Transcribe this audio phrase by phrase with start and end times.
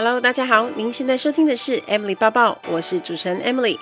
[0.00, 3.76] Hello，大家好，您现在收听的是 Emily 抱抱，我是主持人 Emily。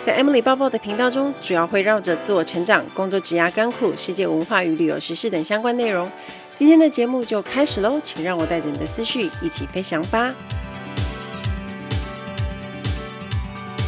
[0.00, 6.08] 在 Emily 抱抱的频道中，主要会绕着自我成长、工作、职涯、甘苦、世界文化与旅游时事等相关内容。
[6.56, 10.32] 今天的节目就开始喽，请让我带着你的思绪一起飞翔吧。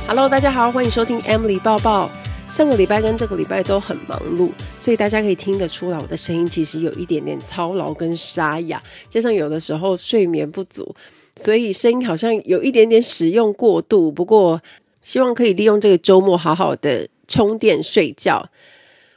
[0.08, 2.10] Hello，大家好，欢迎收听 Emily 抱抱。
[2.48, 4.50] 上个礼拜跟这个礼拜都很忙碌，
[4.80, 10.92] 所以大家可以听得出来，我的声音其实有一点点操劳跟沙哑，加上有的时候睡眠不足。
[11.39, 14.61] 所以声音好像有一点点使用过度，不过
[15.00, 18.50] 希望可以利用这个周末好好的充电睡觉。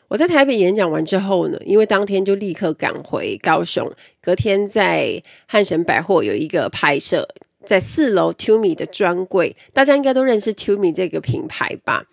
[0.08, 7.28] 我在台北演讲完之后呢，因为当天就立刻赶回高雄，隔天在汉神百货有一个拍摄，
[7.66, 12.06] 在四楼 Tumi 的专柜，大家应该都认识 Tumi 这个品牌吧？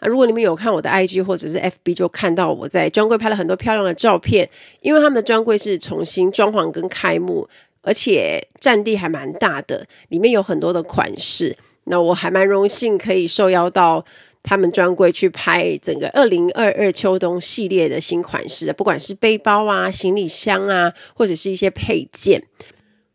[0.00, 4.50] 啊，如果你们有看我的 IG 或者是 FB，就看到我在专柜拍了很多漂亮的照片，
[4.80, 7.48] 因为他们的专柜是重新装潢跟开幕。
[7.84, 11.56] 而且占地还蛮大的，里面有很多的款式。
[11.84, 14.04] 那我还蛮荣幸可以受邀到
[14.42, 22.42] 他们专柜去拍整个二零二二秋冬系列的新款式，不管是背包啊、行李箱啊，或者是一些配件。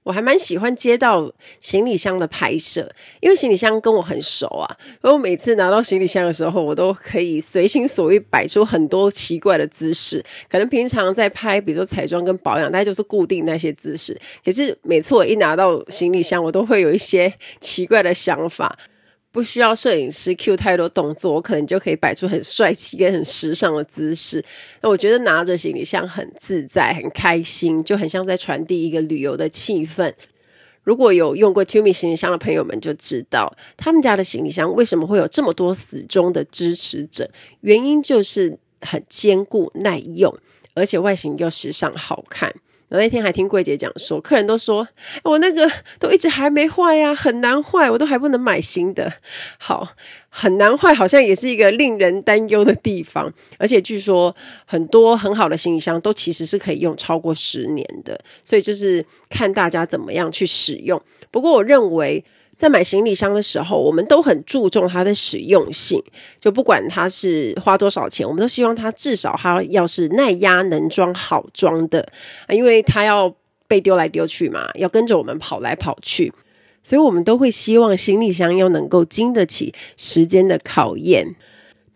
[0.09, 4.67] 我还蛮喜欢接到行李箱的拍摄，因为行李箱跟我很熟啊。
[4.99, 10.25] 所以我每次拿到行李箱的时候，我都可以随心所欲摆出很多奇怪的姿势。
[10.49, 14.19] 可能平常在拍，比如说彩妆跟保养，大概就是固定那些姿势。
[14.43, 18.75] 可是每次我一拿到行李箱，我都会有一些奇怪的想法。
[19.31, 24.44] 不需要摄影师 cue 太多动作，我可能就可以摆出很帅气跟很时尚的姿势。
[24.81, 30.11] 那我觉得拿着行李箱很自在、很开心，就很像在传递一个旅游的气氛。
[30.83, 37.30] 如果有用过 Tumi 行李箱的朋友们就知道，他们家的行李箱为什么会有这么多死忠的支持者，
[37.61, 40.36] 原因就是很坚固、耐用，
[40.73, 42.52] 而且外形又时尚好看。
[42.89, 44.87] 我那天还听柜姐讲说，客人都说
[45.23, 49.13] 我那个都一直还没坏呀，很难坏，我都还不能买新的。
[49.59, 49.89] 好，
[50.29, 53.31] 很难坏，好像也是一个令人担忧的地方。
[53.57, 61.02] 而且据说很多很好的行李箱都其实是可以用超过十年的，所以就是看大家怎么样去使用。
[61.31, 62.23] 不过我认为。
[62.59, 66.03] 在买行李箱的时候，我们都很注重它的实用性，
[66.42, 72.11] 就不管它是花多少钱，我们都希望它至少它要是耐压、能装、好装的，
[72.49, 73.33] 因为它要
[73.65, 76.33] 被丢来丢去嘛，要跟着我们跑来跑去，
[76.83, 81.37] 所以我们都会希望行李箱要能够经得起时间的考验。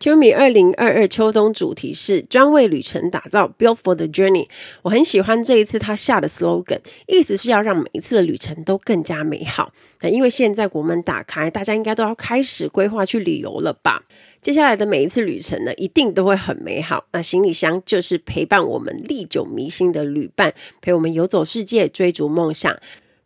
[0.04, 4.50] Tumi 二零二二秋冬主题是专为旅程打造，Built for the journey。
[4.82, 9.72] 我很喜欢这一次他下的 slogan，意思是要让每一次的旅程都更加美好。
[10.02, 14.04] 那因为现在国门打开，大家应该都要开始规划去旅游了吧？
[14.42, 17.06] 接下来的每一次旅程呢，一定都会很美好。
[17.14, 22.78] 那行李箱就是陪伴我们历久弥新的旅伴，陪我们游走世界，追逐梦想。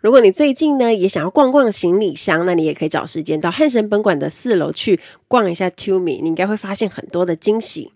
[0.07, 7.91] 如果你最近呢也想要逛逛行李箱，那你也可以找时间到汉神本馆的四楼去逛一下 Tumi，你应该会发现很多的惊喜。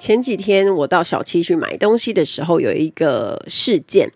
[0.00, 4.10] 前几天我到小七去买东西的时候，有一个事件。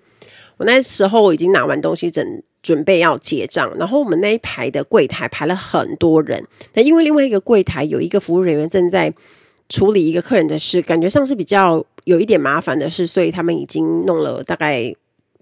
[0.56, 6.44] 我那时候我已经拿完东西，正准备要结账，然后我们那一排的柜台排了很多人。
[6.74, 9.14] 那因为另外一个柜台有一个服务人员正在
[9.68, 14.94] 处理一个客人的事，感觉上是比较有一点麻烦的事，所以他们已经弄了大概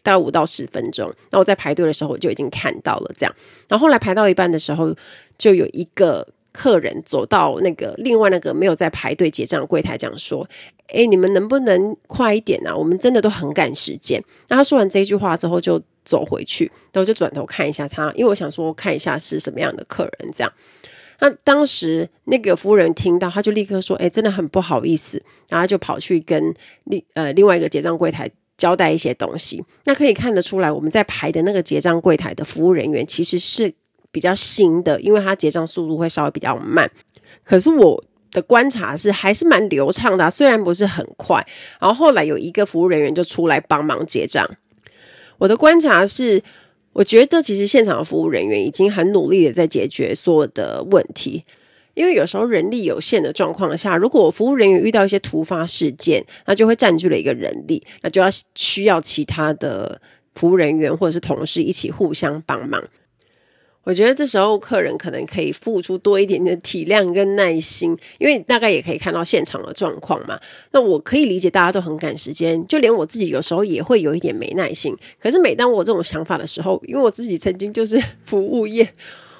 [0.02, 1.12] 大概五到十分钟。
[1.30, 3.34] 那我在排队的时候，我就已经看到了这样。
[3.68, 4.94] 然后后来排到一半的时候，
[5.38, 10.48] 就有一个客人走到那个另外那个没有在排队结账的柜台，讲说
[10.88, 12.74] ：“诶，你们能不能快一点啊？
[12.74, 20.52] 我们真的都很赶时间。”那他说完这句话之后，就走回去，然后就转头看一下他，因为我想说看一下是什么样的客人这样。
[21.18, 26.54] 那当时那个服务人听到，他就立刻说：“哎，真的很不好意思。”然后就跑去跟
[26.84, 29.64] 另呃另外一个结账柜台交代一些东西。
[29.84, 33.72] 那可以看得出来，我们在排的那个结账柜台的服务人员其实是
[34.10, 36.90] 比较新的，因为他结账速度会稍微比较慢。
[37.42, 41.46] 可是我的观察是还是蛮流畅的啊，虽然不是很快。
[41.80, 44.46] 然后后来有一个服务人员就出来帮忙结账。
[45.38, 46.42] 我的观察是。
[46.96, 51.44] 我觉得其实现场的服务人员已经很努力的在解决所有的问题，
[51.92, 60.00] 因为有时候人力有限的状况下，如果服务人员遇到一些突发事件，那就会占据了一个人力，那就要需要其他的
[60.34, 62.82] 服务人员或者是同事一起互相帮忙。
[63.86, 70.36] 我觉得这时候客人可能可以付出多一点点体谅跟耐心，因为大概也可以看到现场的状况嘛。
[70.72, 74.92] 那我可以理解大家都很赶时间，就连我自己有时候也会有一点没耐心。
[75.20, 78.92] 可是每当我这种想法的时候，因为我自己曾经就是 服务业，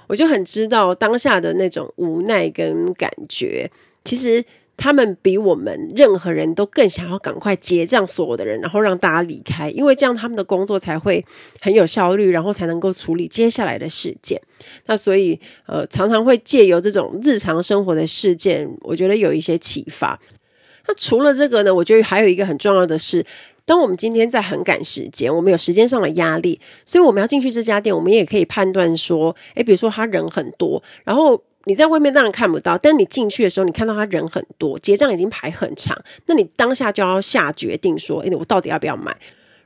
[0.07, 3.69] 我就很知道当下的那种无奈跟感觉。
[4.05, 4.45] 其实
[4.77, 11.25] 他们比我们任何人都更想要赶快结账所有的人，然后让大家离开，因为这样他们的工作才会
[11.61, 14.41] 很有效率，然后才能够处理接下来的事件。
[14.85, 20.21] 那所以，呃，常常会借由这种日常生活的事件，我觉得有一些启发。
[20.87, 23.25] 那除了这个呢，我觉得还有一个很重要的是，
[23.65, 31.43] 当我们今天在很赶时间，我们有时间上的压力，所以我们要进去这家店，我们也可以判断说，诶，比如说他人很多，然后。
[31.69, 39.17] 你在外面当然看不到，但你进去的时候，你看到他人很多，结账已经排很长，那你当下就要下决定说，诶，我到底要不要买？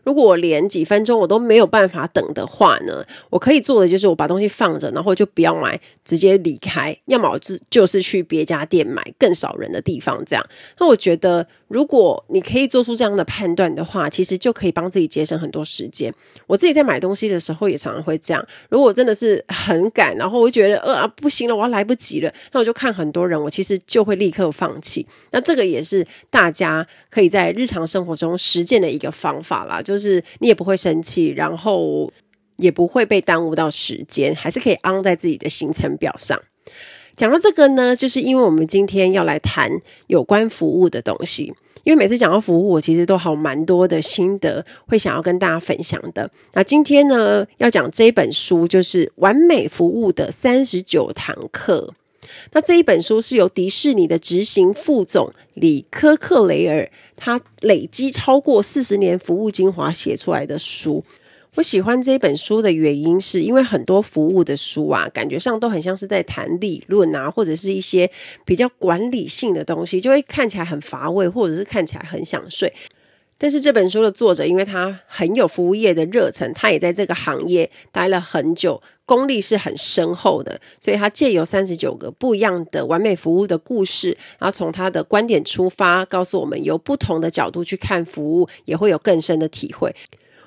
[0.03, 6.97] 如果我连几分钟我都没有办法等的话呢，我可以做的就是我把东西放着，然后就不要买，直接离开。
[7.05, 10.43] 要么就就是去别家店买更少人的地方，这样。
[10.79, 16.13] 那我觉得，如果你可以做出这样的判断的话，其实就可以帮自己节省很多时间。
[16.49, 18.45] 我自己在买东西的时候也常常会这样。
[18.69, 25.07] 如果真的是很赶，然后我觉得呃啊不行了，我要来不及了，那我就看很多人，我其实就会立刻放弃。
[25.31, 29.81] 那这个也是大家可以在日常生活中实践的一个方法啦。
[29.81, 32.13] 就是你也不会生气，然后
[32.57, 36.37] 也不会被耽误到时间，还是可以安在自己的行程表上。
[37.21, 39.71] 讲到这个呢，就是因为我们今天要来谈
[40.07, 41.53] 有关服务的东西。
[41.85, 46.31] 因为每次讲到服务，我其实都好蛮多的心得，会想要跟大家分享的。
[46.55, 51.93] 那今天呢，要讲这一本书，就是《完美服务的三十九堂课》。
[52.53, 61.05] 那这一本书是由迪士尼的执行副总里科克雷尔，他累积超过四十年服务精华写出来的书。
[61.61, 68.11] 我喜欢这本书的原因，是因为很多服务的书啊，感觉上都很像是在谈理论啊，或者是一些
[68.47, 72.73] 比较管理性的东西，就会看起来很乏味，或者是看起来很想睡。
[73.37, 89.95] 但是这本书的作者，因为他很有服务业的热忱，他也在这个行业待了很久，功力是很深厚的，所以他借由三十九个不一样的完美服务的故事，然后从他的观点出发，告诉我们由不同的角度去看服务，也会有更深的体会。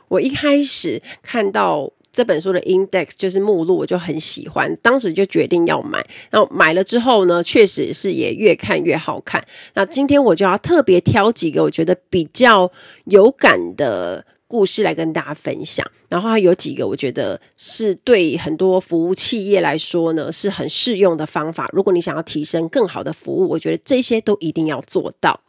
[0.07, 1.91] 我一开始看到。
[2.15, 6.05] 这本书的 index 就是目录，我就很喜欢，当时就决定要买。
[6.29, 9.44] 然后买了之后呢，确实是也越看越好看。
[9.73, 12.71] 那今天我就要特别挑几个我觉得比较
[13.05, 15.83] 有感的故事来跟大家分享。
[16.07, 21.67] 然后还有几个我觉得是对很多服务企业来说呢，是很适用的方法。
[21.73, 25.41] 如果你想要提升更好的服务，我觉得这些都一定要做到。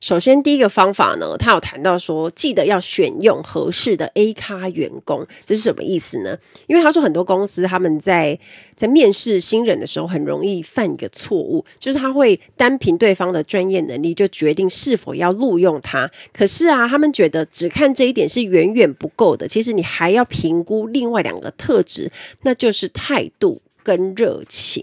[0.00, 6.38] 首先，第一个方法呢，他有谈到说，记得要选用合适的 A 咖员工，这是什么意思呢？
[6.66, 8.38] 因为他说很多公司他们在
[8.74, 16.10] 在面试新人的时候，很容易犯一个错误，就是他会单凭对方的专业能力就决定是否要录用他。
[16.32, 22.10] 可是啊，他们觉得只看这一点是远远不够的，其实你还要评估另外两个特质，
[22.40, 24.82] 那就是态度跟热情。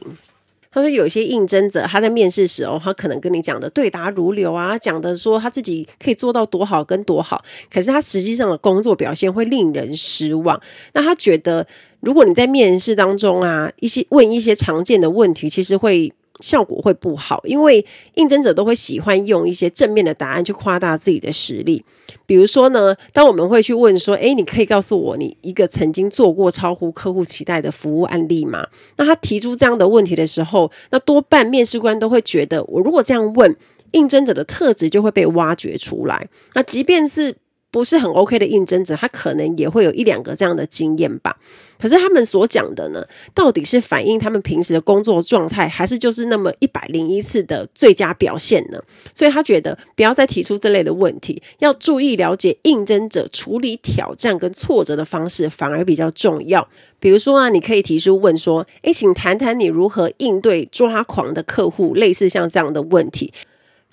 [0.77, 10.61] 他说：“有些应征者，他在面试时哦，他可能跟你讲的对答如流啊，讲的说他自己可以做到多好跟多好，可是他实际上的工作表现会令人失望。
[10.93, 11.65] 那他觉得，
[11.99, 17.85] 如果你在面试当中啊，一些问一些常见的问题，其实会。”效果会不好，因为
[18.15, 21.83] 应征者都会喜欢用一些正面的答案去夸大自己的实力。
[22.25, 28.67] 比如说呢，当我们会去问说：“诶，你可以告诉我你一个曾经做过超乎客户期待的服务案例吗？”
[28.97, 33.55] 那他提出这样的问题的时候，那多半面试官都会觉得，我如果这样问，
[33.91, 36.27] 应征者的特质就会被挖掘出来。
[36.53, 37.35] 那即便是
[37.69, 41.35] 不是很 OK 的应征者，他可能也会有一两个这样的经验吧。
[41.79, 48.81] 可是他们所讲的呢，到底是反映他们平时的工作状态，还是就是那么一百零一次的最佳表现呢？
[49.13, 56.67] 所以他觉得不要再提出这类的问题，要注意了解应征者处理挑战跟挫折的方式，反而比较重要。
[56.99, 63.31] 比如说啊，你可以提出问说：“诶，请谈谈你如何应对抓狂的客户？”类似像这样的问题。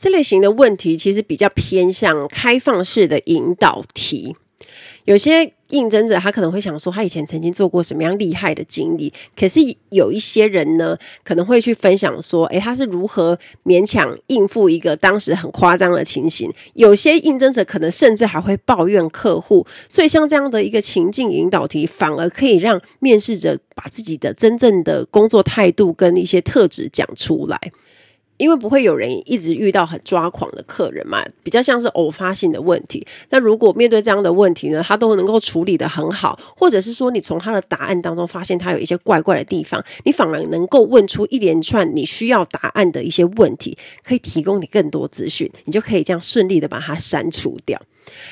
[0.05, 4.37] 这类型的问题其实比较偏向开放式的引导题。
[5.07, 9.11] 有些应征者他可能会想说，他以前曾经做过什么样厉害的经历。
[9.35, 16.53] 可是有一些人呢，可能会去分享说，诶，他是如何勉强应付一个当时很夸张的情形。
[16.75, 19.67] 有些应征者可能甚至还会抱怨客户。
[19.89, 27.59] 所以像这样的一个情境引导题，反而可以让面试者把自己的真正的工作态度跟一些特质讲出来。
[28.37, 33.07] 因为不会有人一直遇到很抓狂的客人嘛，比较像是偶发性的问题。
[33.31, 47.81] 那如果面对这样的问题呢，他都能够处理得很好，或者是说你从他的答案当中发现他有一些怪怪的地方，你反而能够问出一连串你需要答案的一些问题，可以提供你更多资讯，你就可以这样顺利的把它删除掉。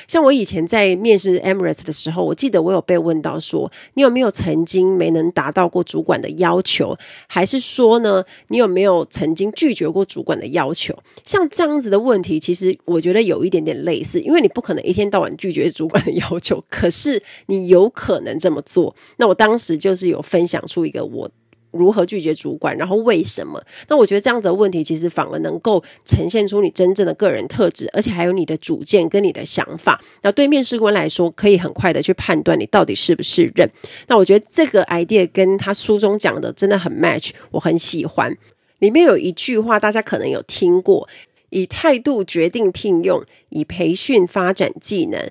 [0.07, 10.97] 像我以前在面试 Emirates 的时候，我记得我有被问到说，你有没有曾经没能达到过主管的要求，还是说呢，你有没有曾经拒绝过主管的要求。
[11.23, 18.95] 像这样子的问题，其实我觉得有一点点类似，因为你不可能一天到晚拒绝主管的要求，可是你有可能这么做。
[19.17, 21.29] 那我当时就是有分享出一个我。
[21.73, 23.61] 如何拒绝主管，然后为什么？
[23.89, 29.99] 那我觉得这样子的问题，其实反而能够呈现出你真正的个人特质，而且还有你的主见跟你的想法。
[30.21, 33.69] 那对面试官来说，可以很快的去判断你到底是不是人。
[34.07, 38.37] 那我觉得这个 idea 跟他书中讲的真的很 match，我很喜欢。
[38.79, 41.07] 里面有一句话，大家可能有听过：
[41.49, 45.29] 以态度决定聘用，以培训发展技能。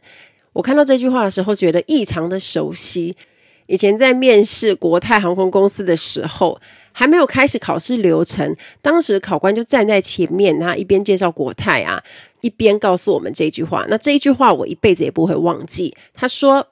[0.55, 3.17] 我看到这句话的时候，觉得异常的熟悉。
[3.67, 6.61] 以前在面试国泰航空公司的时候，
[6.93, 12.03] 还没有开始考试流程，当时考官就站在前面，他一边介绍国泰啊，
[12.43, 13.87] 一边告诉我们这句话。
[13.89, 15.95] 那这一句话我一辈子也不会忘记。
[16.13, 16.67] 他说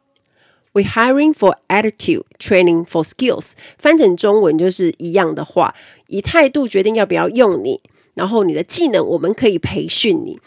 [0.73, 5.75] ：“We hiring for attitude, training for skills。”翻成中文就是一样的话，
[6.09, 7.81] 以态度决定要不要用你，
[8.15, 10.39] 然后你的技能我们可以培训你。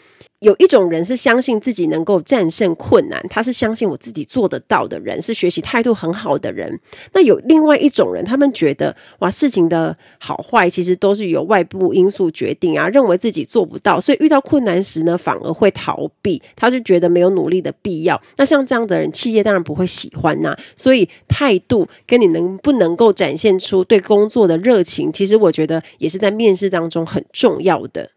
[0.44, 6.78] 有一种人是相信自己能够战胜困难，他是相信我自己做得到的人，是学习态度很好的人。
[7.14, 18.20] 那有另外一种人，他们觉得哇，事情的好坏其实都是由外部因素决定啊，认为自己做不到，所以遇到困难时呢，反而会逃避，他就觉得没有努力的必要。
[18.36, 20.54] 那像这样的人，企业当然不会喜欢呐。
[20.76, 28.10] 所以态度跟你能不能够展现出对工作的热情，其实我觉得也是在面试当中很重要的。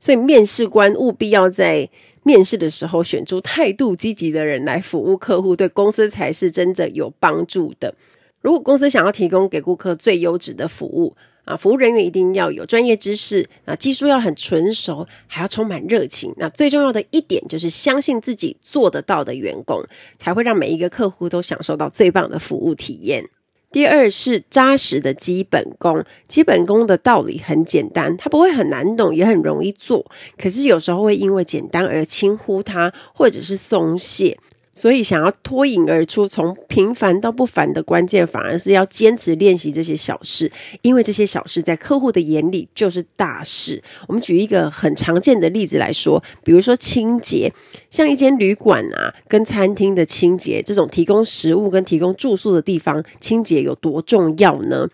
[0.00, 1.88] 所以，面试官务必要在
[2.22, 7.94] 面试的时候选出态度积极的人来服务客户，对公司才是真的有帮助的。
[8.40, 16.32] 如果公司想要提供给顾客最优质的服务啊，服务人员一定要有专业知识，啊，技术要很纯熟，还要充满热情。
[16.36, 19.82] 那最重要的一点就是相信自己做得到的员工，
[20.18, 23.28] 才会让每一个客户都享受到最棒的服务体验。
[23.70, 30.10] 第二是扎实的基本功，基本功的道理很简单，它不会很难懂，也很容易做。
[30.38, 34.38] 可是有时候会因为简单而轻忽它，或者是松懈。
[34.78, 43.82] 所以，想要脱颖而出，从平凡到不凡的关键，反而是要坚持练习这些小事，因为这些小事在客户的眼里就是大事。
[44.06, 47.52] 我们举一个很常见的例子来说，比如说清洁，
[47.90, 54.86] 像一间旅馆啊，跟餐厅的清洁，这种提供食物跟提供住宿的地方，清洁有多重要呢？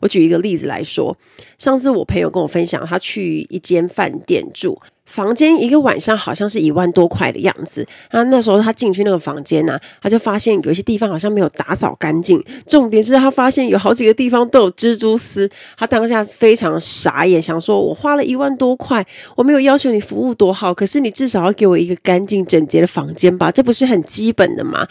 [0.00, 1.16] 我举一个例子来说，
[1.58, 4.80] 上次我朋友跟我分享，他去一间饭店住。
[5.04, 7.86] 房间一个晚上好像是一万多块的样子。
[8.08, 12.42] 啊，那时候他进去那个房间呢，他就发现有一些地方好像没有打扫干净。
[12.66, 15.50] 重点是他发现有好几个地方都有蜘蛛丝。
[15.76, 19.04] 他当下非常傻眼，想说：“我花了一万多块，
[19.36, 23.50] 我没有要求你服务多好，可是你至少要给我一个干净整洁的房间吧？
[23.50, 24.88] 这不是很基本的吗？”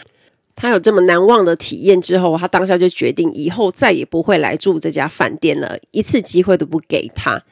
[0.54, 7.42] 他有这么难忘的体验之后，他当下就决定以后再也不会来住这家饭店了，一次机会都不给他。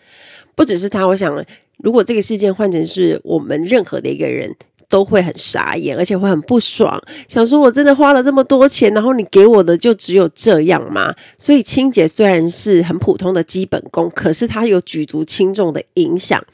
[0.55, 1.45] 不只是他，我想。
[1.83, 4.55] 如果这个事件换成是我们任何的一个人，
[4.89, 11.15] 都会很傻眼，而且会很不爽，想说我真的花了这么多钱，然后你给我的就只有这样吗？
[11.39, 16.45] 所以清洁虽然是很普通的基本功，可是它有举足轻重的影响。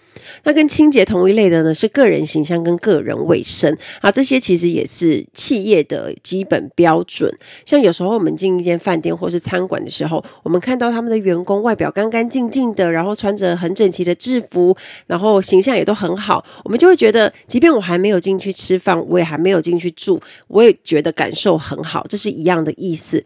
[0.45, 7.33] 那跟清洁同一类的呢，是个人形象跟个人卫生啊，这些其实也是企业的基本标准。
[7.65, 23.23] 像有时候我们进一间饭店或是餐馆的时候，我们看到他们的员工外表干干净净的，然后穿着很整齐的制服，然后形象也都很好，我们就会觉得，即便我还没有进去吃饭，我也还没有进去住，我也觉得感受很好，这是一样的意思。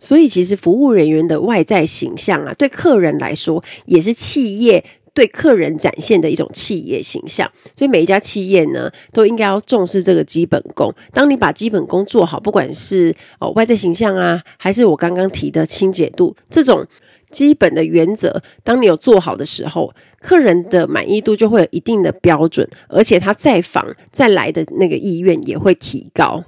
[0.00, 4.84] 所以，其实服务人员的外在形象啊，对客人来说也是企业。
[5.18, 10.94] 对客人展现的一种企业形象，所以每一家企业呢，都应该要重视这个基本功。
[11.12, 16.86] 当你把基本功做好，不管是哦外在形象啊，还是我刚刚提的清洁度这种
[17.32, 26.44] 基本的原则，当你有做好的时候，客人的满意度就会有一定的标准，而且他再访再来的那个意愿也会提高。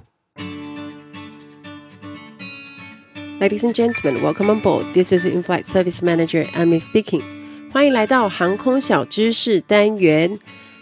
[3.41, 4.85] Ladies and gentlemen, welcome on board.
[4.93, 7.40] This is In-flight Service Manager Amy speaking.
[7.73, 10.37] 欢迎来到航空小知识单元。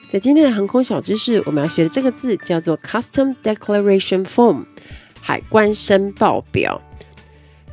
[0.07, 4.65] 在今天的航空小知识，我们要学的这个字叫做 Custom Declaration Form，
[5.21, 6.81] 海关申报表。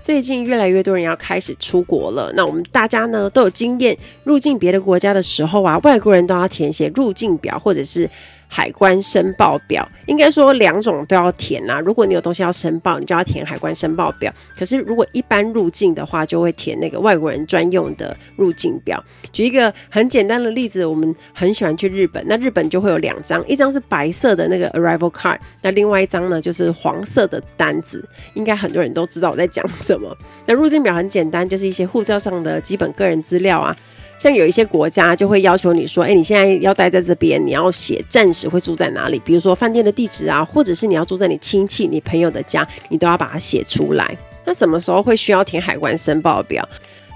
[0.03, 8.11] 最近越来越多人要开始出国了，那我们大家呢都有经验，入境别的国家的时候啊，外国人都要填写入境表，或者是。
[8.49, 11.81] 海关申报表，应该说两种都要填啦。
[11.81, 14.33] 如果你有东西要申报，你就要填海关申报表。
[14.57, 19.03] 可是如果一般入境的话，就会填那个外国人专用的入境表。
[19.33, 28.07] 举一个很简单的例子，我们很喜欢去日本，那日本就会有两张，一张是白色的那个 arrival card，那另外一张呢就是黄色的单子。
[28.35, 30.17] 应该很多人都知道我在讲什么。
[30.47, 33.77] 那入境表很简单，就是一些护照上的基本个人资料啊。
[34.19, 44.17] 像有一些国家就会要求你说，哎，你现在要待在这边，你要写暂时会住在哪里，比如说饭店的地址啊，或者是你要住在你亲戚、你朋友的家，你都要把它写出来。
[44.45, 46.67] 那什么时候会需要填海关申报表？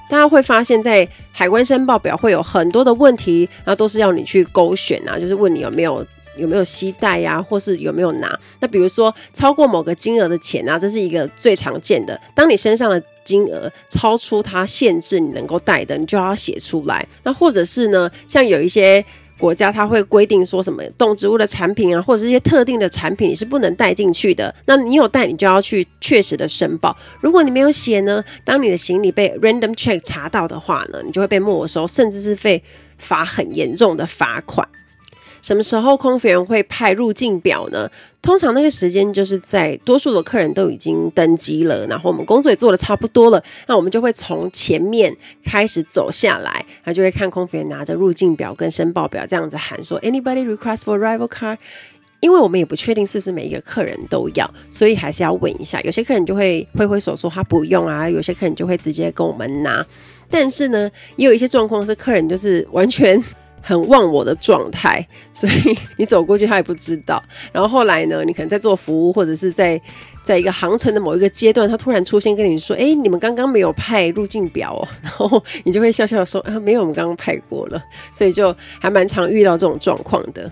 [0.09, 6.07] 大家会发现，在海关申报表会有很多的问题，然后都是要你去勾选啊，就是问你有没有。
[6.37, 8.38] 有没有携带呀，或是有没有拿？
[8.61, 12.19] 那比如说超过某个金额的钱啊，这是一个最常见的。
[12.35, 17.07] 当你身上的金额超出它限制你能够带的，你就要写出来。
[17.23, 19.05] 那或者是呢，像有一些
[19.39, 24.53] 国家，它会规定说什么动植物的产品啊，或者是一些特定的产品，你是不能带进去的。
[24.67, 26.95] 那你有带，你就要去确实的申报。
[27.21, 32.63] 如果你没有写呢，当你的行李被 random check 查到的话呢，你就会被没收，甚至是被
[32.99, 34.69] 罚很严重的罚款。
[35.42, 37.88] 什么时候空服员会派入境表呢？
[38.23, 51.56] 通常那个时间就是在多数的客人都已经登机了，然后我们工作也做得差不多了，那我们就会从前面开始走下来，他就会看空服员拿着入境表跟申报表这样子喊说：“Anybody request for arrival card？”
[52.20, 55.80] 因为我们也不确定是不是每一个客人都要，所以还是要问一下。
[55.80, 59.82] 有些客人就会挥挥手说他不用啊，有些客人就会直接跟我们拿。
[60.28, 63.18] 但是呢，也有一些状况是客人就是完全。
[63.61, 67.23] 很忘我的状态， 所以你走过去他也不知道。
[67.52, 69.81] 然后后来呢，你可能在做服务，或者是在
[70.23, 74.88] 在一个航程的某一个阶段，他突然出现跟你说：“哎，你们刚刚没有派入境表哦。
[75.02, 77.83] ”然后你就会笑笑说：“啊，没有，我们刚刚派过了。”
[78.14, 80.50] 所以就还蛮常遇到这种状况的。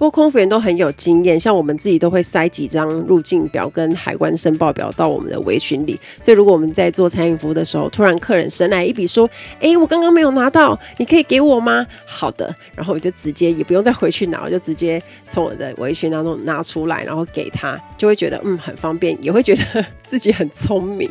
[0.00, 5.94] 不过空服员都很有经验，像我们自己都会塞几张入境表跟海关申报表到我们的围裙里。
[6.22, 9.28] 所以如果我们在做餐饮服务的时候，突然客人神来一笔说
[9.60, 21.10] ：“诶，我刚刚没有拿到，你可以给我吗？”好的，然后我就直接也不用再回去拿，我就直接从我的围裙当中拿出来，然后给他，就会觉得嗯很方便，也会觉得自己很聪明。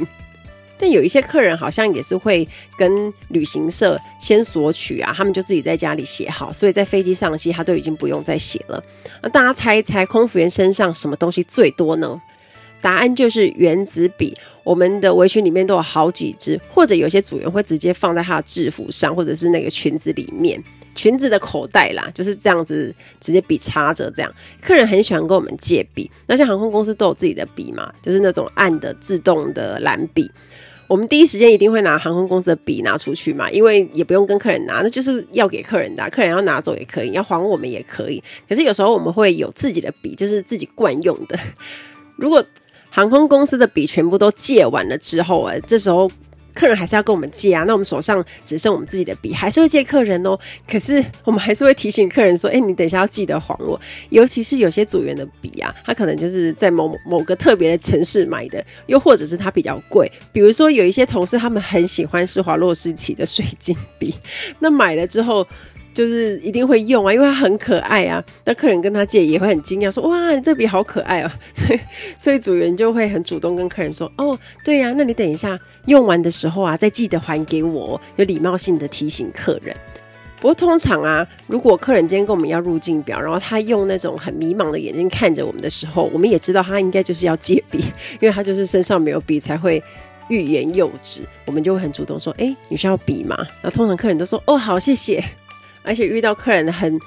[0.80, 8.82] 但有一些客人好像也是会跟旅行社先索取啊，他们就自己在家里写好，所以在飞机上其实他都已经不用再写了。
[9.22, 12.20] 那大家猜一猜，空服员身上什么东西最多呢？
[12.82, 14.34] 答案就是原子笔。
[14.64, 20.64] 我们的围裙里面都有好几支，或者有些组员会直接放在他的制服上，或者是那个裙子里面，
[20.96, 24.32] 裙子的口袋啦，就是这样子直接笔插着这样。
[24.62, 30.32] 客人很喜欢跟我们借笔，那像航空公司都有自己的笔嘛，就是那种按的自动的蓝笔。
[30.90, 38.22] 我们第一时间一定会拿航空公司的笔拿出去嘛，因为也不用跟客人拿，那就是要给客人的，客人要拿走也可以，要还我们也可以。
[38.50, 41.40] 可是有时候我们会有自己的笔，就是自己惯用的。
[42.18, 42.44] 如果
[42.90, 46.12] 航空公司的笔全部都借完了之后啊，这时候。
[46.54, 50.38] 客人还是要跟我们借啊，那我们手上只剩我们自己的笔，还是会借客人哦。
[50.68, 60.12] 可是我们还是会提醒客人说：“哎，你等一下要记得还我。”尤其是有些组员的笔啊，他可能就是在某某个特别的城市买的，又或者是它比较贵。
[60.32, 64.16] 比如说有一些同事他们很喜欢施华洛世奇的水晶笔，
[64.60, 65.46] 那买了之后。
[65.92, 68.24] 就是一定会用啊，因为它很可爱啊。
[68.46, 71.80] 那客人跟他借也会很惊讶，说：“哇，你这笔好可爱哦。”所以，
[72.18, 75.60] 所以组员就会很主动跟客人说：“哦，对呀，那你等一下
[75.90, 79.76] 用完的时候啊，再记得还给我。”有礼貌性的提醒客人。
[80.40, 87.80] 不过通常啊，如果客人今天跟我们要入境表，然后他用那种很迷茫的眼睛看着我们的时候，我们也知道他应该就是要借笔，
[88.22, 89.84] 因为他就是身上没有笔才会
[90.30, 91.24] 欲言又止。
[91.46, 95.22] 我们就会很主动说：“哎，你需要笔吗？”那通常客人都说：“哦，好，谢谢。”
[95.84, 96.98] 而且遇到客人很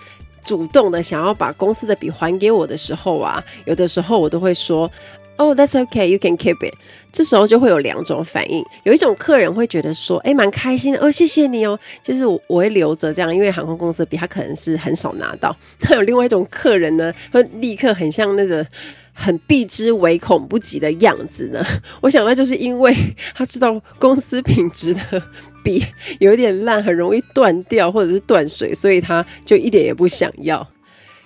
[0.43, 4.91] 主动的想要把公司的笔还给我的时候啊，有的时候我都会说
[5.37, 6.75] ，Oh, that's okay, you can keep it。
[7.13, 15.55] 这时候就会有两种反应，有一种客人会觉得说，哎，蛮开心的哦，谢谢你哦，就是我我会留着这样，因为航空公司的笔他可能是很少拿到。
[15.83, 18.67] 那有另外一种客人呢，会立刻很像那个。
[19.15, 21.63] 很避之唯恐不及的样子呢，
[22.01, 22.97] 我想那就是因为
[23.35, 25.23] 他知道公司品质的
[25.63, 25.85] 笔
[26.19, 30.67] 有一点烂，很容易断掉或者是断水，所以他就一点也不想要。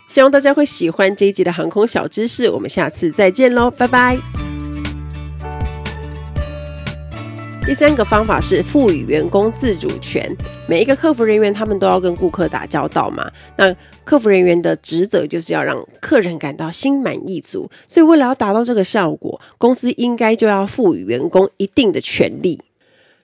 [0.07, 4.17] 希望大家会喜欢这一集的航空小知识，我们下次再见喽，拜拜。
[7.67, 10.33] 第三个方法是赋予员工自主权。
[10.69, 13.29] 每一个客服人员，他们都要跟顾客打交道嘛。
[13.57, 17.69] 那客服人员的职责就是要让客人感到心满意足。
[17.89, 22.61] 所以，为了要达到这个效果，公司应该就要赋予员工一定的权利。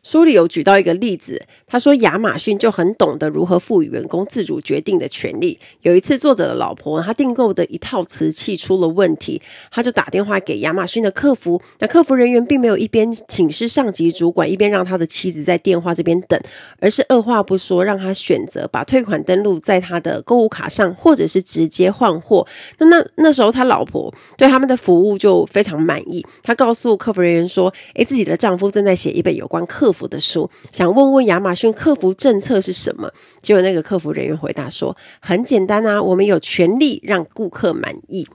[0.02, 5.56] 书里有举到一个例子，他说亚马逊就很懂得如何赋予员工自主决定的权利。
[5.82, 11.62] 有一次，作者的老婆她订购的一套瓷器出了问题，他就打电话给亚马逊的客服。
[11.78, 16.40] 那客服人员并没有一边请示上级主管，一边让他的妻子在电话这边等，
[16.80, 22.44] 而是二话不说，让他选择把退款登录在他的购物卡上，或者是直接换货。
[22.78, 26.26] 那那那时候，他老婆对他们的服务就非常满意。
[26.42, 33.12] 他告诉客服人员说：“诶，自己的丈夫正在写一本有关客客服的书，想问问亚马逊客服政策是什么？
[33.42, 38.26] 结果那个客服人员回答说：“很简单啊，我们有权利让顾客满意。”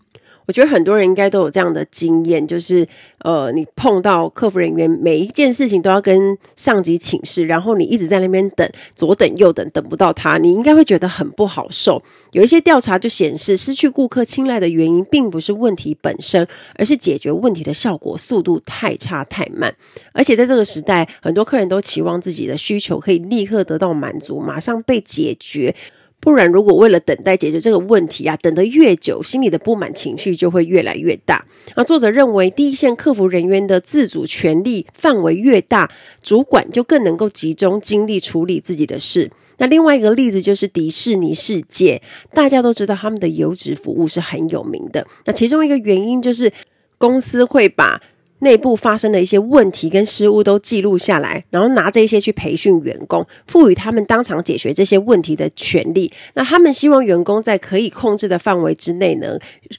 [0.48, 2.88] 我觉得很多人应该都有这样的经验，就是
[3.20, 12.02] 呃，你碰到客服人员，每一件事情都要跟上级请示，然后你一直在那边等，左等右等，等不到他，你应该会觉得很不好受。
[12.32, 19.76] 有一些调查就显示，失去顾客青睐的原因，并不是问题本身，而是解决问题的效果速度太差太慢。
[20.14, 25.76] 而且在这个时代，很多客人都期望自己的需求可以立刻得到满足，马上被解决。
[26.20, 31.46] 不然，如果为了等待解决这个问题啊，等得越久，心里的不满情绪就会越来越大。
[31.76, 35.90] 那作者认为，第一线客服人员的自主权利范围越大，
[36.22, 39.32] 主管就更能够集中精力处理自己的事。
[39.60, 42.02] 那另外一个例子就是迪士尼世界，
[42.34, 45.08] 大家都知道他们的优质服务是很有名的。
[45.26, 46.52] 那其中一个原因就是
[46.98, 48.02] 公司会把
[48.40, 56.12] 内部发生的一些问题跟失误都记录下来，然后拿这些去培训员工，赋予他们当场解决这些问题的权利。
[56.36, 59.38] 那他们希望员工在可以控制的范围之内呢，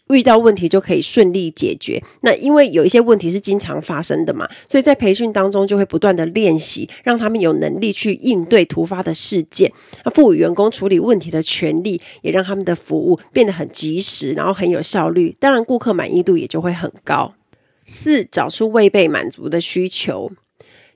[0.09, 2.03] 遇到问题就可以顺利解决。
[2.23, 9.73] 那因为有一些问题是经常发生的嘛，所以在培训当中就会不断的练习，让他们有能力去应对突发的事件。
[10.05, 15.35] 那赋予员工处理问题的权利，也让他们的服务变得很及时，然后很有效率。
[15.39, 17.35] 当然，顾客满意度也就会很高。
[17.89, 20.31] 四，找出未被满足的需求。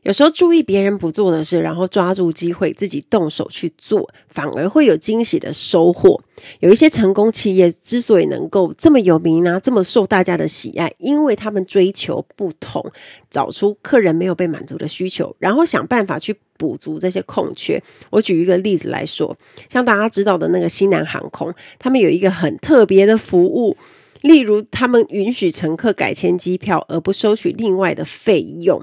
[0.02, 6.20] 有时候注意别人不做的事，然后抓住机会自己动手去做，反而会有惊喜的收获。
[6.60, 12.84] 有一些成功企业之所以能够这么有名啊，这么受大家的喜爱，因为他们追求不同，
[13.30, 17.82] 找出客人没有被满足的需求，然后想办法去补足这些空缺。
[18.10, 19.34] 我举一个例子来说，
[19.70, 23.76] 像大家知道的那个西南航空，他们有一个很特别的服务。
[24.22, 28.82] 例如，他们允许乘客改签机票，而不收取另外的费用。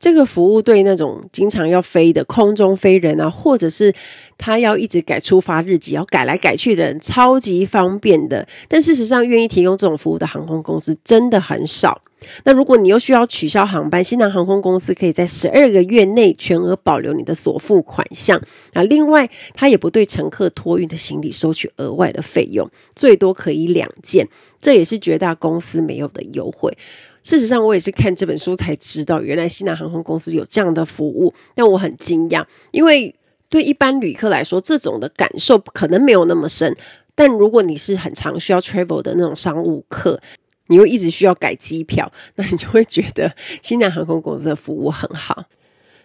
[0.00, 3.94] 这个服务对那种经常要飞的空中飞人啊，或者是
[4.38, 8.48] 他要一直改出发日期，要改来改去的人，超级方便的。
[8.66, 12.00] 但事实上，愿意提供这种服务的航空公司真的很少。
[12.44, 18.40] 那如果你又需要取消航班，西南航空公司可以在十二个月内全额保留你的所付款项。
[18.72, 24.26] 那另外，他也不对乘客托运的行李收取额外的费用，最多可以两件，
[24.60, 26.74] 这也是绝大公司没有的优惠。
[27.22, 33.14] 事实上，我也是看这本书才知道，原来西南航空公司有这样的服务，但我很惊讶，因为
[33.48, 36.74] 对一般旅客来说，这种的感受可能没有那么深。
[37.14, 40.20] 但如果你是很常需要 travel 的那种商务客，
[40.68, 43.30] 你又一直需要改机票，那你就会觉得
[43.60, 45.44] 西南航空公司的服务很好。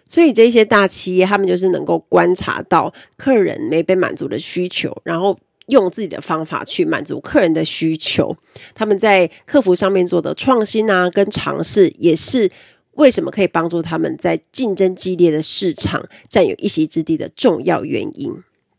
[0.08, 5.38] 所以这些大企业，他们就是能够观察到客人没被满足的需求，然后。
[5.66, 8.36] 用自己的方法去满足客人的需求，
[8.74, 12.50] 他们在客服上面做的创新啊，跟尝试，也是
[12.92, 18.32] 为什么可以帮助他们在竞争激烈的市场占有一席之地的重要原因。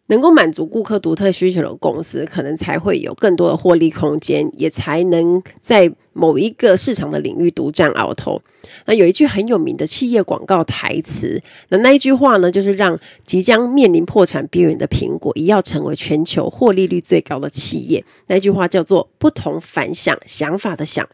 [0.07, 8.41] 能够满足顾客独特需求的公司，可能才会有更多的获利空间，也才能在某一个市场的领域独占鳌头。
[8.85, 18.03] 那有一句很有名的企业广告台词，那那一句话呢，就是让即将面临破产边缘的苹果，也要成为全球获利率最高的企业。
[18.27, 21.07] 那句话叫做“不同凡响”，想法的想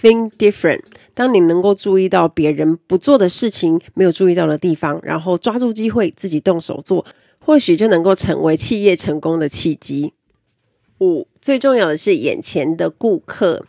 [0.00, 0.80] ，Think different。
[1.14, 7.04] 当你能够注意到别人不做的事情，没有注意到的地方，然后抓住机会自己动手做。
[7.48, 10.12] 或许就能够成为企业成功的契机。
[11.00, 13.64] 五，最重要的是眼前的顾客，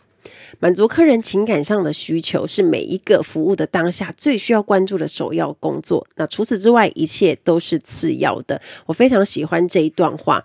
[0.58, 6.06] 满足客人情感上的需求是每一个服务的当下最需要关注的首要工作。
[6.16, 8.60] 那除此之外，一切都是次要的。
[8.84, 10.44] 我非常喜欢这一段话。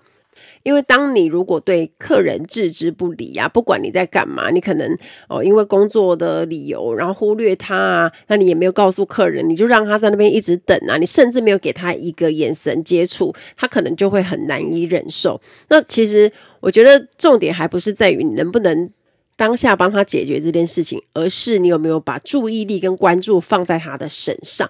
[0.66, 4.98] 因为当你如果对客人置之不理啊，不管你在干嘛，你可能
[5.30, 15.40] 哦因为工作的理由，然后忽略他啊，那你也没有告诉客人，你就让他在那边一直等啊，你甚至没有给他一个眼神接触，他可能就会很难以忍受。
[15.70, 18.90] 那其实我觉得重点还不是在于你能不能
[19.38, 24.68] 当下帮他解决这件事情，而是你有没有把注意力跟关注放在他的身上。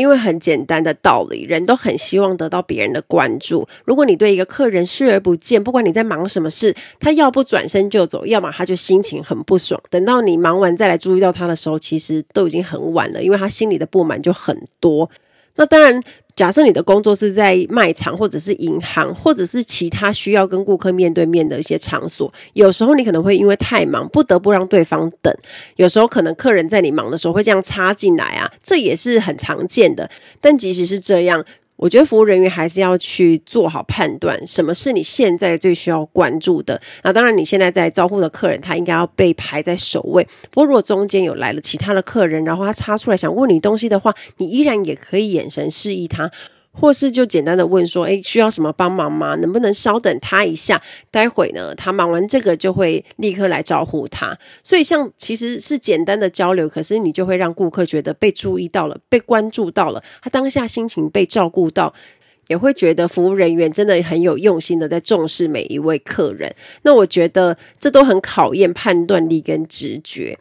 [0.00, 3.68] 因为很简单的道理，人都很希望得到别人的关注。
[3.84, 9.80] 如果你对一个客人视而不见，不管你在忙什么事，他要不转身就走，要么他就心情很不爽。
[9.90, 15.10] 等到你忙完再来注意到他的时候，其实都已经很晚了，因为他心里的不满就很多。
[15.56, 16.02] 那当然。
[16.36, 25.34] 假设你的工作是在卖场，或者是银行，或者是其他需要跟顾客面对面的一些场所，有时候你可能会因为太忙，不得不让对方等。
[25.76, 30.08] 有时候可能客人在你忙的时候会这样插进来啊，这也是很常见的。
[30.40, 31.44] 但即使是这样，
[31.80, 36.78] 我觉得服务人员还是要去做好判断，什么是你现在最需要关注的。
[37.02, 40.22] 那当然，你现在在招呼的客人，他应该要被排在首位。
[40.50, 46.30] 不过，如果中间有来了其他的客人，然后他插出来想问你东西的话，你依然也可以眼神示意他。
[46.72, 49.34] 或是就简单的问说，诶，需要什么帮忙吗？
[49.36, 50.80] 能不能稍等他一下？
[51.10, 54.38] 待会呢，他忙完这个就会立刻来招呼他。
[54.62, 61.92] 所以像其实是简单的交流，可是你就会让顾客觉得被注意到了，被关注到了，他当下心情被照顾到，
[62.46, 66.54] 也会觉得服务人员真的很有用心的在重视每一位客人。
[66.82, 70.38] 那我觉得这都很考验判断力跟直觉。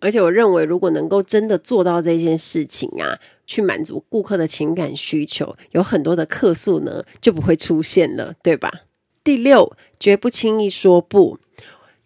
[0.00, 8.70] 而且我认为，如果能够真的做到这件事情啊，去满足顾客的情感需求，有很多的客诉呢就不会出现了，对吧？
[9.24, 11.38] 第六，绝不轻易说不。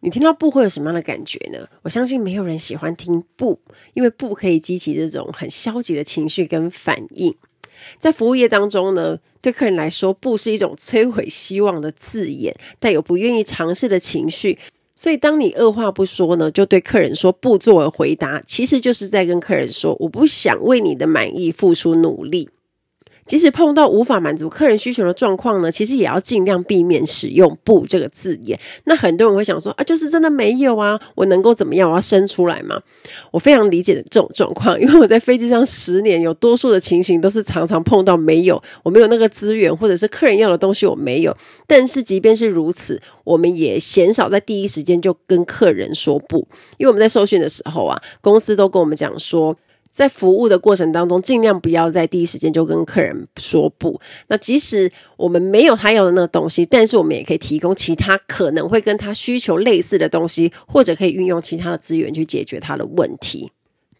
[0.00, 1.68] 你听到不会有什么样的感觉呢？
[1.82, 3.60] 我相信没有人喜欢听不，
[3.94, 7.36] 因为不可以激起这种很消极的情绪跟反应。
[7.98, 14.58] 在服务业当中呢，对客人来说，不是一种摧毁希望的字眼，带有不愿意尝试的情绪。
[15.02, 22.48] 所以，当你二话不说呢，就对客人说不作为回答，其实就是在跟客人说，我不想为你的满意付出努力。
[23.26, 28.58] 即使碰到无法满足客人需求的状况呢，其实也要尽量避免使用“不”这个字眼。
[28.84, 31.88] 那很多人会想说啊，就是真的没有啊，我能够怎么样？
[31.88, 32.80] 我要生出来吗？
[33.30, 41.34] 我非常理解的这种状况，因为我在飞机上十年，有多数的情形都是常常碰到没有，我没有那个资源，或者是客人要的东西我没有。
[41.66, 46.38] 但是即便是如此，我们也鲜少在第一时间就跟客人说不，
[46.76, 49.56] 因为我们在受训的时候啊，公司都跟我们讲说。
[49.92, 54.00] 在服务的过程当中，尽量不要在第一时间就跟客人说不。
[54.28, 63.52] 那即使我们没有他要的那个东西，但是我们也可以提供其他可能会跟他需求类似的东西，或者可以运用其他的资源去解决他的问题。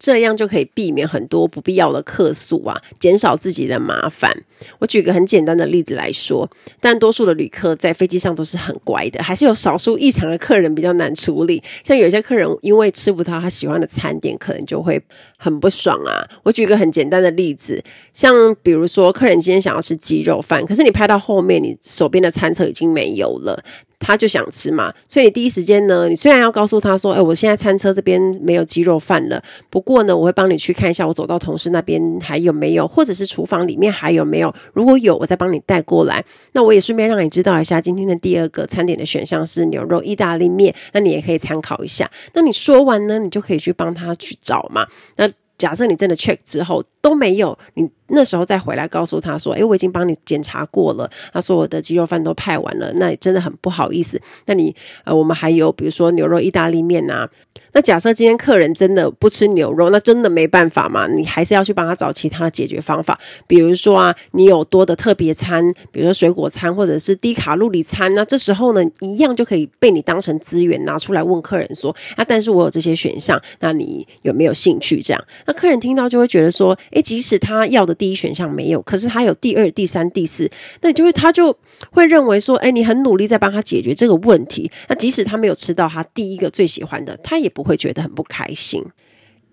[0.03, 4.37] 这样就可以避免很多不必要的客诉啊，减少自己的麻烦。
[4.81, 11.63] 我举个很简单的例子来说，但多数的旅客在飞机上都是很乖的，还是有少数异常的客人比较难处理。
[11.85, 15.01] 像有些客人因为吃不到他喜欢的餐点，可能就会
[15.37, 16.29] 很不爽啊。
[16.43, 17.81] 我举个很简单的例子，
[18.13, 23.63] 像比如说客人今天想要吃鸡肉饭，可是你拍到后面，你手边的餐车已经没有了。
[24.03, 36.25] 他就想吃嘛，所以你第一时间呢，你虽然要告诉他说，哎，我现在餐车这边没有鸡肉饭了，不过呢，我会帮你去看一下，我走到同事那边还有没有，或者是厨房里面还有没有，如果有，我再帮你带过来。
[36.53, 42.11] 那我也顺便让你知道一下，今天的第二个餐点的选项是牛肉意大利面，那你也可以参考一下。
[42.35, 44.85] 那你说完呢，你就可以去帮他去找嘛。
[45.17, 45.31] 那
[45.63, 47.89] 假设你真的 check 之后都没有，你。
[48.15, 54.21] 那时候再回来告诉他说：“诶，我已经帮你检查过了，他说我的鸡肉饭都派完了，那也真的很不好意思。
[54.45, 57.27] 那你呃，我们还有比如说牛肉意大利面呐。
[57.73, 63.19] 那假设今天客人真的不吃牛肉，那真的没办法嘛，你还是要去帮他找其他的解决方法。
[63.47, 75.01] 比如说啊，你有多的特别餐，比如说水果餐或者是低卡路里餐，那这时候呢，一样就可以被你当成资源拿出来问客人说：啊，但是我有这些选项，那你有没有兴趣？
[75.01, 77.93] 这样，客人听到就会觉得说：诶，即使他要的。
[78.03, 81.57] 第一选项没有，可是他有第二、第三、第四，那你就会他就
[81.91, 84.69] 会认为说，哎，你很努力在帮他解决这个问题。
[84.89, 88.83] 那即使他没有吃到他第一个最喜欢的，他也不会觉得很不开心，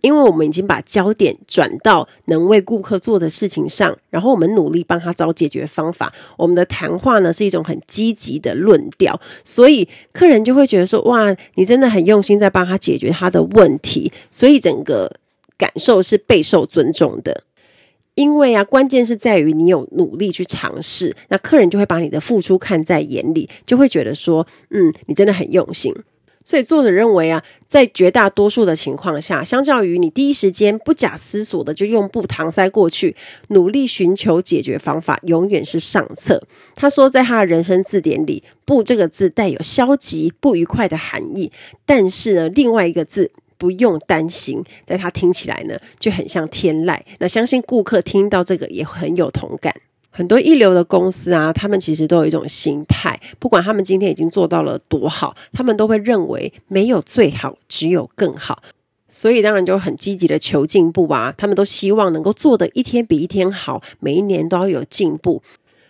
[0.01, 6.11] 因为我们已经把焦点转到能为顾客做的事情上，然后我们努力帮他找解决方法。
[6.37, 15.11] 我们的谈话呢是一种很积极的论调，所以客人就会觉得说，哇，你真的很用心在帮他解决他的问题，所以整个
[15.59, 17.43] 感受是备受尊重的。
[18.15, 25.93] 因为啊，关键是在于你有努力去尝试，那客人就会把你的付出看在眼里，就会觉得说，嗯，你真的很用心。
[26.43, 33.15] 所以作者认为啊，在绝大多数的情况下，相较于你第一时间不假思索的就用不搪塞过去，
[33.49, 36.41] 努力寻求解决方法，永远是上策。
[36.75, 41.51] 他说，在他的人生字典里，“不”这个字带有消极、不愉快的含义，
[41.85, 43.31] 但是呢，另外一个字。
[43.59, 46.99] 不用担心，但他听起来呢就很像天籁。
[47.19, 49.75] 那相信顾客听到这个也很有同感。
[50.09, 58.63] 很多一流的公司啊，他们其实都有一种心态，不管他们今天已经做到了多好，他们都会认为没有最好，只有更好。
[59.07, 65.41] 所以当然就很积极的求进步啊，他们都希望能够做得一天比一天好，每一年都要有进步。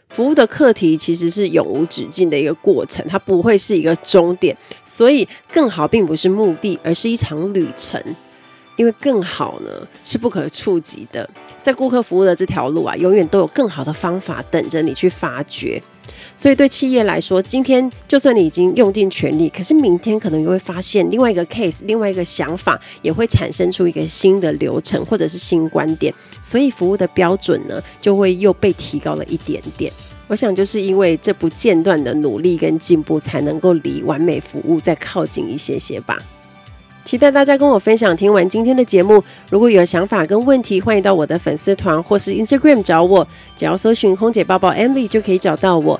[0.09, 8.03] 服务的课题其实是永无止境的一个过程，它不会是一个终点，所以更好并不是目的，而是一场旅程。
[8.75, 11.29] 因为更好呢是不可触及的，
[11.61, 15.81] 在顾客服务的这条路啊，永远都有更好的方法等着你去发掘。
[16.39, 29.91] 所以对企业来说，今天就算你已经用尽全力，可是明天可能又会发现另外一个 case，另外一个想法，也会产生出一个新的流程或者是新观点，所以服务的标准呢，就会又被提高了一点点。
[30.29, 36.17] 我想就是因为这不间断的努力跟进步，才能够离完美服务再靠近一些些吧。
[37.03, 38.15] 期待大家跟我分享。
[38.15, 45.99] 听完今天的节目，如果有想法跟问题，欢迎到我的粉丝团或是 Instagram 找我，只要搜寻空姐抱抱 Emily 就可以找到我。